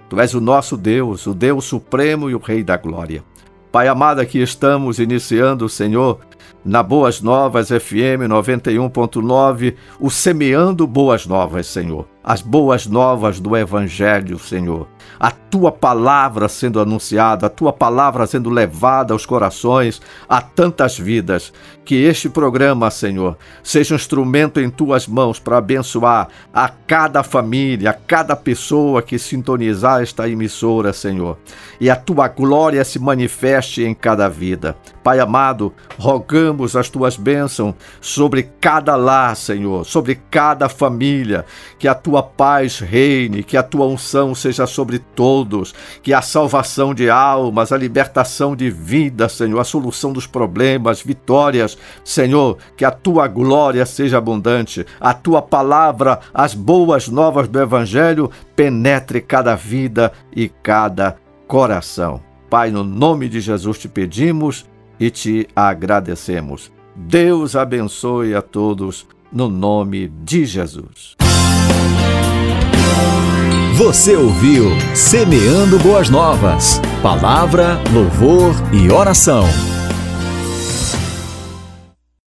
Tu 0.09 0.19
és 0.19 0.33
o 0.33 0.41
nosso 0.41 0.77
Deus, 0.77 1.25
o 1.25 1.33
Deus 1.33 1.65
supremo 1.65 2.29
e 2.29 2.35
o 2.35 2.39
Rei 2.39 2.63
da 2.63 2.77
glória. 2.77 3.23
Pai 3.71 3.87
amado, 3.87 4.19
aqui 4.19 4.41
estamos 4.41 4.99
iniciando, 4.99 5.69
Senhor, 5.69 6.19
na 6.63 6.83
Boas 6.83 7.21
Novas 7.21 7.69
FM 7.69 8.27
91.9, 8.27 9.75
o 9.99 10.09
Semeando 10.09 10.85
Boas 10.85 11.25
Novas, 11.25 11.67
Senhor. 11.67 12.05
As 12.21 12.41
boas 12.41 12.85
novas 12.85 13.39
do 13.39 13.55
Evangelho, 13.55 14.37
Senhor. 14.37 14.87
A 15.19 15.31
tua 15.31 15.71
palavra 15.71 16.47
sendo 16.47 16.79
anunciada, 16.79 17.47
a 17.47 17.49
tua 17.49 17.71
palavra 17.71 18.25
sendo 18.25 18.49
levada 18.49 19.13
aos 19.13 19.25
corações, 19.25 20.01
a 20.27 20.41
tantas 20.41 20.97
vidas. 20.97 21.53
Que 21.83 21.95
este 22.03 22.29
programa, 22.29 22.89
Senhor, 22.89 23.37
seja 23.63 23.93
um 23.93 23.97
instrumento 23.97 24.59
em 24.59 24.69
tuas 24.69 25.07
mãos 25.07 25.39
para 25.39 25.57
abençoar 25.57 26.27
a 26.53 26.69
cada 26.69 27.23
família, 27.23 27.89
a 27.89 27.93
cada 27.93 28.35
pessoa 28.35 29.01
que 29.01 29.17
sintonizar 29.19 30.01
esta 30.01 30.29
emissora, 30.29 30.93
Senhor. 30.93 31.37
E 31.79 31.89
a 31.89 31.95
tua 31.95 32.27
glória 32.27 32.83
se 32.83 32.99
manifeste 32.99 33.83
em 33.83 33.93
cada 33.93 34.29
vida. 34.29 34.75
Pai 35.03 35.19
amado, 35.19 35.73
rogamos 35.97 36.75
as 36.75 36.89
tuas 36.89 37.17
bênçãos 37.17 37.73
sobre 37.99 38.43
cada 38.61 38.95
lar, 38.95 39.35
Senhor, 39.35 39.85
sobre 39.85 40.15
cada 40.29 40.69
família, 40.69 41.45
que 41.79 41.87
a 41.87 41.95
tua 41.95 42.21
paz 42.21 42.79
reine, 42.79 43.43
que 43.43 43.57
a 43.57 43.63
tua 43.63 43.85
unção 43.87 44.35
seja 44.35 44.67
sobre 44.67 44.90
todos, 44.99 45.73
que 46.01 46.13
a 46.13 46.21
salvação 46.21 46.93
de 46.93 47.09
almas, 47.09 47.71
a 47.71 47.77
libertação 47.77 48.55
de 48.55 48.69
vida, 48.69 49.27
Senhor, 49.29 49.59
a 49.59 49.63
solução 49.63 50.13
dos 50.13 50.27
problemas, 50.27 51.01
vitórias, 51.01 51.77
Senhor, 52.03 52.57
que 52.75 52.85
a 52.85 52.91
tua 52.91 53.27
glória 53.27 53.85
seja 53.85 54.17
abundante, 54.17 54.85
a 54.99 55.13
tua 55.13 55.41
palavra, 55.41 56.19
as 56.33 56.53
boas 56.53 57.07
novas 57.07 57.47
do 57.47 57.59
Evangelho 57.59 58.31
penetre 58.55 59.21
cada 59.21 59.55
vida 59.55 60.11
e 60.35 60.49
cada 60.49 61.17
coração. 61.47 62.21
Pai, 62.49 62.69
no 62.69 62.83
nome 62.83 63.29
de 63.29 63.39
Jesus 63.39 63.77
te 63.77 63.87
pedimos 63.87 64.65
e 64.99 65.09
te 65.09 65.47
agradecemos. 65.55 66.71
Deus 66.95 67.55
abençoe 67.55 68.35
a 68.35 68.41
todos 68.41 69.07
no 69.31 69.47
nome 69.47 70.07
de 70.07 70.45
Jesus. 70.45 71.15
Você 73.83 74.15
ouviu 74.15 74.65
Semeando 74.93 75.79
Boas 75.79 76.07
Novas. 76.07 76.79
Palavra, 77.01 77.81
louvor 77.91 78.53
e 78.71 78.91
oração. 78.91 79.43